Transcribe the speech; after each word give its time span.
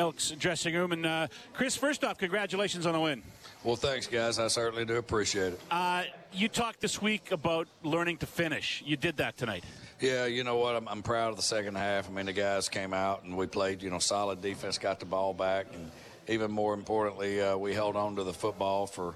Elks 0.00 0.30
dressing 0.30 0.74
room. 0.74 0.92
And 0.92 1.04
uh, 1.04 1.26
Chris, 1.52 1.76
first 1.76 2.04
off, 2.04 2.16
congratulations 2.16 2.86
on 2.86 2.94
the 2.94 3.00
win. 3.00 3.22
Well, 3.62 3.76
thanks, 3.76 4.06
guys. 4.06 4.38
I 4.38 4.48
certainly 4.48 4.86
do 4.86 4.96
appreciate 4.96 5.52
it. 5.52 5.60
Uh, 5.70 6.04
you 6.32 6.48
talked 6.48 6.80
this 6.80 7.02
week 7.02 7.32
about 7.32 7.68
learning 7.82 8.16
to 8.18 8.26
finish. 8.26 8.82
You 8.86 8.96
did 8.96 9.18
that 9.18 9.36
tonight. 9.36 9.62
Yeah, 10.00 10.24
you 10.24 10.42
know 10.42 10.56
what? 10.56 10.74
I'm, 10.74 10.88
I'm 10.88 11.02
proud 11.02 11.28
of 11.28 11.36
the 11.36 11.42
second 11.42 11.76
half. 11.76 12.08
I 12.08 12.12
mean, 12.12 12.24
the 12.24 12.32
guys 12.32 12.70
came 12.70 12.94
out 12.94 13.24
and 13.24 13.36
we 13.36 13.46
played, 13.46 13.82
you 13.82 13.90
know, 13.90 13.98
solid 13.98 14.40
defense, 14.40 14.78
got 14.78 15.00
the 15.00 15.06
ball 15.06 15.34
back, 15.34 15.66
and 15.74 15.90
even 16.26 16.50
more 16.50 16.72
importantly, 16.72 17.42
uh, 17.42 17.58
we 17.58 17.74
held 17.74 17.96
on 17.96 18.16
to 18.16 18.24
the 18.24 18.32
football 18.32 18.86
for. 18.86 19.14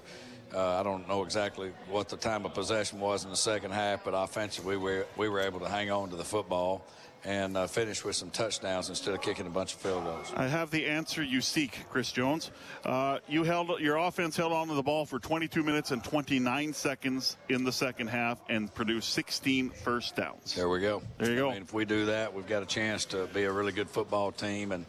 Uh, 0.53 0.79
I 0.79 0.83
don't 0.83 1.07
know 1.07 1.23
exactly 1.23 1.71
what 1.89 2.09
the 2.09 2.17
time 2.17 2.45
of 2.45 2.53
possession 2.53 2.99
was 2.99 3.23
in 3.23 3.29
the 3.29 3.35
second 3.35 3.71
half, 3.71 4.03
but 4.03 4.11
offensively, 4.11 4.77
we 4.77 4.83
were 4.83 5.05
we 5.17 5.29
were 5.29 5.39
able 5.39 5.59
to 5.61 5.69
hang 5.69 5.91
on 5.91 6.09
to 6.09 6.15
the 6.15 6.23
football 6.23 6.85
and 7.25 7.57
uh, 7.57 7.65
finish 7.65 8.05
with 8.05 8.15
some 8.15 8.29
touchdowns 8.29 8.89
instead 8.89 9.13
of 9.13 9.21
kicking 9.21 9.47
a 9.47 9.49
bunch 9.49 9.73
of 9.73 9.79
field 9.79 10.03
goals. 10.03 10.31
I 10.35 10.47
have 10.47 10.69
the 10.69 10.85
answer 10.85 11.23
you 11.23 11.41
seek, 11.41 11.85
Chris 11.89 12.11
Jones. 12.11 12.51
Uh, 12.85 13.17
you 13.27 13.43
held 13.43 13.79
your 13.79 13.97
offense 13.97 14.37
held 14.37 14.53
on 14.53 14.67
to 14.67 14.75
the 14.75 14.83
ball 14.83 15.05
for 15.05 15.17
22 15.17 15.63
minutes 15.63 15.91
and 15.91 16.03
29 16.03 16.73
seconds 16.73 17.37
in 17.49 17.63
the 17.63 17.71
second 17.71 18.07
half 18.07 18.39
and 18.47 18.73
produced 18.73 19.09
16 19.13 19.71
first 19.71 20.15
downs. 20.15 20.53
There 20.53 20.69
we 20.69 20.79
go. 20.81 21.01
There 21.17 21.31
you 21.31 21.35
go. 21.37 21.49
I 21.49 21.53
mean, 21.53 21.63
if 21.63 21.73
we 21.73 21.85
do 21.85 22.05
that, 22.05 22.33
we've 22.33 22.47
got 22.47 22.61
a 22.61 22.67
chance 22.67 23.05
to 23.05 23.25
be 23.27 23.43
a 23.43 23.51
really 23.51 23.71
good 23.71 23.89
football 23.89 24.31
team. 24.31 24.71
And 24.71 24.85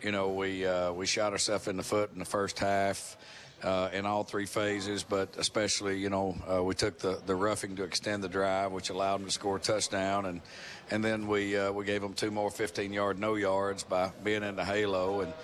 you 0.00 0.12
know, 0.12 0.28
we 0.28 0.64
uh, 0.64 0.92
we 0.92 1.06
shot 1.06 1.32
ourselves 1.32 1.66
in 1.66 1.76
the 1.76 1.82
foot 1.82 2.10
in 2.12 2.18
the 2.18 2.24
first 2.24 2.58
half. 2.58 3.16
Uh, 3.62 3.90
in 3.92 4.06
all 4.06 4.24
three 4.24 4.46
phases, 4.46 5.02
but 5.02 5.36
especially, 5.36 5.98
you 5.98 6.08
know, 6.08 6.34
uh, 6.50 6.64
we 6.64 6.74
took 6.74 6.98
the, 6.98 7.20
the 7.26 7.34
roughing 7.34 7.76
to 7.76 7.82
extend 7.82 8.24
the 8.24 8.28
drive, 8.28 8.72
which 8.72 8.88
allowed 8.88 9.18
them 9.18 9.26
to 9.26 9.30
score 9.30 9.56
a 9.56 9.60
touchdown, 9.60 10.24
and 10.24 10.40
and 10.90 11.04
then 11.04 11.28
we 11.28 11.58
uh, 11.58 11.70
we 11.70 11.84
gave 11.84 12.00
them 12.00 12.14
two 12.14 12.30
more 12.30 12.48
15-yard 12.48 13.18
no 13.18 13.34
yards 13.34 13.82
by 13.82 14.12
being 14.24 14.42
in 14.42 14.56
the 14.56 14.64
halo, 14.64 15.20
and 15.20 15.34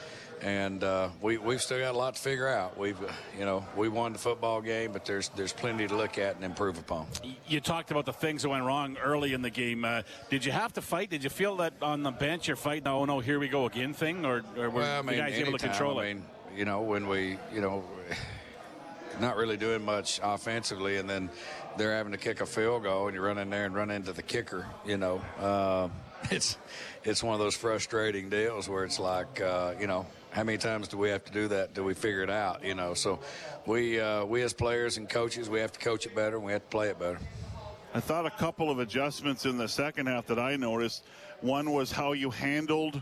and 0.43 0.85
uh, 0.85 1.09
we 1.21 1.39
we've 1.39 1.63
still 1.63 1.79
got 1.79 1.95
a 1.95 1.99
lot 1.99 2.15
to 2.15 2.21
figure 2.21 2.49
out. 2.49 2.79
We've 2.79 2.99
you 3.39 3.45
know 3.45 3.65
we 3.77 3.89
won 3.89 4.13
the 4.13 4.19
football 4.19 4.61
game, 4.61 4.93
but 4.93 5.05
there's 5.05 5.29
there's 5.31 5.53
plenty 5.53 5.87
to 5.87 5.97
look 5.97 6.19
at 6.19 6.37
and 6.37 6.45
improve 6.45 6.79
upon. 6.79 7.07
You 7.47 7.61
talked 7.61 7.91
about 7.91 8.07
the 8.07 8.13
things 8.13 8.43
that 8.43 8.49
went 8.49 8.65
wrong 8.65 8.97
early 8.99 9.33
in 9.33 9.43
the 9.43 9.51
game. 9.51 9.85
Uh, 9.85 10.03
did 10.31 10.45
you 10.45 10.53
have 10.53 10.73
to 10.75 10.83
fight? 10.83 11.11
Did 11.11 11.25
you 11.25 11.31
feel 11.31 11.57
that 11.57 11.75
on 11.81 12.03
the 12.03 12.11
bench 12.11 12.49
you're 12.49 12.57
fighting? 12.57 12.87
Oh 12.87 13.05
no, 13.05 13.21
here 13.21 13.39
we 13.39 13.49
go 13.49 13.67
again 13.67 13.95
thing, 13.95 14.25
or, 14.25 14.43
or 14.57 14.71
were 14.71 14.81
Well, 14.81 14.99
I 14.99 15.03
mean, 15.03 15.17
you 15.17 15.23
guys 15.23 15.33
able 15.35 15.59
to 15.59 15.65
anytime, 15.65 15.71
control 15.71 16.01
I 16.01 16.05
it? 16.07 16.17
You 16.55 16.65
know, 16.65 16.83
when 16.83 17.09
we, 17.09 17.39
you 17.53 17.61
know, 17.61 17.85
not 19.21 19.37
really 19.37 19.57
doing 19.57 19.83
much 19.83 20.21
offensively, 20.23 20.97
and 20.97 21.09
then 21.09 21.31
they're 21.77 21.95
having 21.95 22.13
to 22.13 22.19
kick 22.19 22.41
a 22.41 22.47
field 22.47 22.83
goal, 22.83 23.07
and 23.07 23.15
you 23.15 23.23
run 23.23 23.39
in 23.39 23.51
there 23.51 23.65
and 23.65 23.75
run 23.75 23.91
into 23.91 24.13
the 24.13 24.23
kicker. 24.23 24.67
You 24.85 24.99
know, 24.99 25.23
uh, 25.41 25.89
it's 26.31 26.59
it's 27.05 27.23
one 27.23 27.35
of 27.35 27.41
those 27.41 27.57
frustrating 27.57 28.29
deals 28.29 28.69
where 28.69 28.85
it's 28.85 28.99
like, 28.99 29.41
uh, 29.41 29.75
you 29.81 29.87
know, 29.87 30.07
how 30.31 30.45
many 30.45 30.59
times 30.59 30.89
do 30.89 30.99
we 30.99 31.09
have 31.09 31.25
to 31.25 31.33
do 31.33 31.49
that? 31.49 31.75
Do 31.75 31.85
we 31.85 31.95
figure 31.95 32.23
it 32.23 32.31
out? 32.31 32.65
You 32.65 32.75
know, 32.75 32.95
so 32.95 33.21
we 33.67 34.01
uh, 34.01 34.25
we 34.25 34.43
as 34.43 34.53
players 34.53 34.97
and 34.97 35.09
coaches, 35.09 35.49
we 35.49 35.61
have 35.61 35.73
to 35.73 35.79
coach 35.79 36.07
it 36.07 36.15
better, 36.15 36.37
and 36.37 36.45
we 36.45 36.53
have 36.53 36.63
to 36.63 36.69
play 36.69 36.89
it 36.89 36.99
better. 36.99 37.19
I 37.95 38.01
thought 38.01 38.27
a 38.27 38.31
couple 38.31 38.71
of 38.71 38.79
adjustments 38.79 39.47
in 39.47 39.57
the 39.57 39.69
second 39.69 40.07
half 40.07 40.27
that 40.27 40.39
I 40.39 40.57
noticed. 40.57 41.05
One 41.41 41.73
was 41.73 41.91
how 41.91 42.13
you 42.13 42.31
handled 42.31 43.01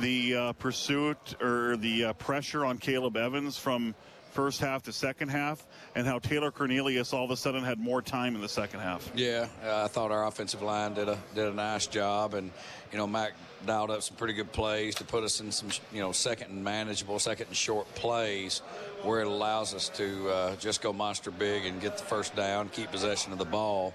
the 0.00 0.36
uh, 0.36 0.52
pursuit 0.54 1.16
or 1.40 1.76
the 1.76 2.06
uh, 2.06 2.12
pressure 2.14 2.64
on 2.64 2.78
Caleb 2.78 3.16
Evans 3.16 3.58
from 3.58 3.94
first 4.36 4.60
half 4.60 4.82
to 4.82 4.92
second 4.92 5.30
half, 5.30 5.66
and 5.94 6.06
how 6.06 6.18
Taylor 6.18 6.50
Cornelius 6.50 7.14
all 7.14 7.24
of 7.24 7.30
a 7.30 7.36
sudden 7.36 7.64
had 7.64 7.78
more 7.78 8.02
time 8.02 8.34
in 8.34 8.42
the 8.42 8.48
second 8.48 8.80
half. 8.80 9.10
Yeah, 9.14 9.48
uh, 9.64 9.84
I 9.84 9.88
thought 9.88 10.10
our 10.10 10.26
offensive 10.26 10.60
line 10.60 10.92
did 10.92 11.08
a 11.08 11.18
did 11.34 11.46
a 11.46 11.54
nice 11.54 11.86
job, 11.86 12.34
and 12.34 12.50
you 12.92 12.98
know 12.98 13.06
Mac 13.06 13.32
dialed 13.64 13.90
up 13.90 14.02
some 14.02 14.16
pretty 14.16 14.34
good 14.34 14.52
plays 14.52 14.94
to 14.96 15.04
put 15.04 15.24
us 15.24 15.40
in 15.40 15.50
some 15.50 15.70
you 15.90 16.00
know 16.00 16.12
second 16.12 16.50
and 16.50 16.62
manageable, 16.62 17.18
second 17.18 17.46
and 17.46 17.56
short 17.56 17.92
plays, 17.94 18.58
where 19.02 19.20
it 19.20 19.26
allows 19.26 19.72
us 19.72 19.88
to 19.88 20.28
uh, 20.28 20.56
just 20.56 20.82
go 20.82 20.92
monster 20.92 21.30
big 21.30 21.64
and 21.64 21.80
get 21.80 21.96
the 21.96 22.04
first 22.04 22.36
down, 22.36 22.68
keep 22.68 22.90
possession 22.90 23.32
of 23.32 23.38
the 23.38 23.44
ball. 23.46 23.94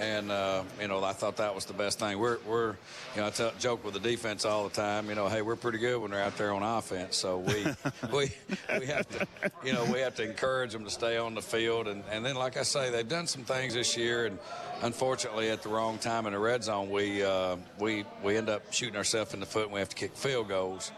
And 0.00 0.30
uh, 0.30 0.62
you 0.80 0.88
know, 0.88 1.02
I 1.02 1.12
thought 1.12 1.38
that 1.38 1.54
was 1.54 1.64
the 1.64 1.72
best 1.72 1.98
thing. 1.98 2.18
We're, 2.18 2.38
we're, 2.46 2.76
you 3.14 3.22
know, 3.22 3.28
I 3.28 3.30
tell, 3.30 3.52
joke 3.58 3.84
with 3.84 3.94
the 3.94 4.00
defense 4.00 4.44
all 4.44 4.68
the 4.68 4.74
time. 4.74 5.08
You 5.08 5.14
know, 5.14 5.28
hey, 5.28 5.40
we're 5.42 5.56
pretty 5.56 5.78
good 5.78 6.00
when 6.00 6.10
they're 6.10 6.22
out 6.22 6.36
there 6.36 6.52
on 6.52 6.62
offense. 6.62 7.16
So 7.16 7.38
we, 7.38 7.66
we, 8.12 8.30
we 8.78 8.86
have 8.86 9.08
to, 9.10 9.26
you 9.64 9.72
know, 9.72 9.84
we 9.90 10.00
have 10.00 10.14
to 10.16 10.22
encourage 10.22 10.72
them 10.72 10.84
to 10.84 10.90
stay 10.90 11.16
on 11.16 11.34
the 11.34 11.42
field. 11.42 11.88
And, 11.88 12.04
and 12.10 12.24
then, 12.24 12.36
like 12.36 12.56
I 12.56 12.62
say, 12.62 12.90
they've 12.90 13.08
done 13.08 13.26
some 13.26 13.44
things 13.44 13.74
this 13.74 13.96
year, 13.96 14.26
and 14.26 14.38
unfortunately, 14.82 15.48
at 15.48 15.62
the 15.62 15.70
wrong 15.70 15.98
time 15.98 16.26
in 16.26 16.32
the 16.34 16.38
red 16.38 16.62
zone, 16.62 16.90
we, 16.90 17.24
uh, 17.24 17.56
we, 17.78 18.04
we 18.22 18.36
end 18.36 18.50
up 18.50 18.72
shooting 18.72 18.96
ourselves 18.96 19.32
in 19.32 19.40
the 19.40 19.46
foot, 19.46 19.64
and 19.64 19.72
we 19.72 19.80
have 19.80 19.88
to 19.88 19.96
kick 19.96 20.14
field 20.14 20.48
goals. 20.48 20.92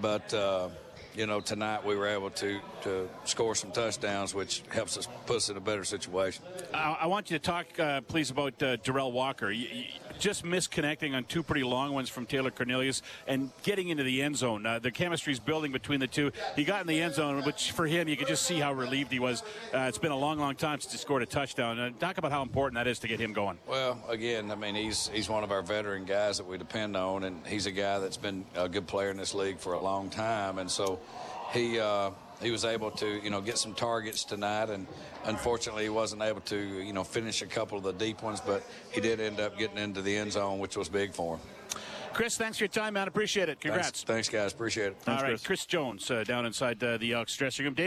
But 0.00 0.32
uh, 0.32 0.68
you 1.18 1.26
know, 1.26 1.40
tonight 1.40 1.84
we 1.84 1.96
were 1.96 2.06
able 2.06 2.30
to 2.30 2.60
to 2.82 3.08
score 3.24 3.56
some 3.56 3.72
touchdowns, 3.72 4.34
which 4.34 4.62
helps 4.70 4.96
us 4.96 5.08
put 5.26 5.36
us 5.36 5.48
in 5.48 5.56
a 5.56 5.60
better 5.60 5.84
situation. 5.84 6.44
I, 6.72 6.98
I 7.00 7.06
want 7.06 7.28
you 7.28 7.38
to 7.38 7.44
talk, 7.44 7.66
uh, 7.80 8.02
please, 8.02 8.30
about 8.30 8.62
uh, 8.62 8.76
Derel 8.76 9.10
Walker. 9.10 9.50
You, 9.50 9.66
you, 9.66 9.84
just 10.18 10.44
misconnecting 10.44 11.14
on 11.14 11.24
two 11.24 11.42
pretty 11.42 11.64
long 11.64 11.92
ones 11.92 12.08
from 12.08 12.26
Taylor 12.26 12.50
Cornelius 12.50 13.02
and 13.26 13.50
getting 13.62 13.88
into 13.88 14.02
the 14.02 14.22
end 14.22 14.36
zone. 14.36 14.66
Uh, 14.66 14.78
the 14.78 14.90
chemistry's 14.90 15.40
building 15.40 15.72
between 15.72 16.00
the 16.00 16.06
two. 16.06 16.32
He 16.56 16.64
got 16.64 16.80
in 16.80 16.86
the 16.86 17.00
end 17.00 17.14
zone, 17.14 17.42
which 17.44 17.72
for 17.72 17.86
him, 17.86 18.08
you 18.08 18.16
could 18.16 18.28
just 18.28 18.44
see 18.44 18.58
how 18.58 18.72
relieved 18.72 19.12
he 19.12 19.18
was. 19.18 19.42
Uh, 19.74 19.80
it's 19.80 19.98
been 19.98 20.12
a 20.12 20.18
long, 20.18 20.38
long 20.38 20.54
time 20.54 20.80
since 20.80 20.92
he 20.92 20.98
scored 20.98 21.22
a 21.22 21.26
touchdown. 21.26 21.78
Uh, 21.78 21.90
talk 21.98 22.18
about 22.18 22.32
how 22.32 22.42
important 22.42 22.74
that 22.74 22.86
is 22.86 22.98
to 23.00 23.08
get 23.08 23.20
him 23.20 23.32
going. 23.32 23.58
Well, 23.66 24.02
again, 24.08 24.50
I 24.50 24.54
mean, 24.54 24.74
he's 24.74 25.08
he's 25.08 25.28
one 25.28 25.44
of 25.44 25.52
our 25.52 25.62
veteran 25.62 26.04
guys 26.04 26.38
that 26.38 26.46
we 26.46 26.58
depend 26.58 26.96
on, 26.96 27.24
and 27.24 27.46
he's 27.46 27.66
a 27.66 27.72
guy 27.72 27.98
that's 27.98 28.16
been 28.16 28.44
a 28.54 28.68
good 28.68 28.86
player 28.86 29.10
in 29.10 29.16
this 29.16 29.34
league 29.34 29.58
for 29.58 29.74
a 29.74 29.80
long 29.80 30.10
time, 30.10 30.58
and 30.58 30.70
so 30.70 31.00
he. 31.52 31.78
Uh, 31.78 32.10
he 32.42 32.50
was 32.50 32.64
able 32.64 32.90
to, 32.92 33.22
you 33.22 33.30
know, 33.30 33.40
get 33.40 33.58
some 33.58 33.74
targets 33.74 34.24
tonight, 34.24 34.70
and 34.70 34.86
unfortunately, 35.24 35.84
he 35.84 35.88
wasn't 35.88 36.22
able 36.22 36.40
to, 36.42 36.56
you 36.56 36.92
know, 36.92 37.04
finish 37.04 37.42
a 37.42 37.46
couple 37.46 37.78
of 37.78 37.84
the 37.84 37.92
deep 37.92 38.22
ones. 38.22 38.40
But 38.40 38.62
he 38.90 39.00
did 39.00 39.20
end 39.20 39.40
up 39.40 39.58
getting 39.58 39.78
into 39.78 40.02
the 40.02 40.16
end 40.16 40.32
zone, 40.32 40.58
which 40.58 40.76
was 40.76 40.88
big 40.88 41.12
for 41.12 41.36
him. 41.36 41.40
Chris, 42.12 42.36
thanks 42.36 42.58
for 42.58 42.64
your 42.64 42.68
time, 42.68 42.94
man. 42.94 43.06
Appreciate 43.06 43.48
it. 43.48 43.60
Congrats. 43.60 44.02
Thanks, 44.02 44.02
thanks 44.02 44.28
guys. 44.28 44.52
Appreciate 44.52 44.88
it. 44.88 44.96
All 45.06 45.14
right, 45.16 45.24
Chris. 45.26 45.46
Chris 45.46 45.66
Jones 45.66 46.10
uh, 46.10 46.24
down 46.24 46.46
inside 46.46 46.82
uh, 46.82 46.96
the 46.96 47.12
Elks 47.12 47.36
dressing 47.36 47.64
room. 47.64 47.74
Dave 47.74 47.86